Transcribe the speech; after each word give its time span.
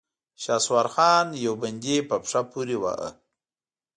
شهسوار 0.43 0.87
خان 0.93 1.27
يو 1.45 1.53
بندي 1.61 1.95
په 2.09 2.15
پښه 2.23 2.41
پورې 2.51 2.77
واهه. 2.81 3.09